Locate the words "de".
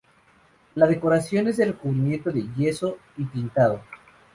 1.57-1.65, 2.31-2.41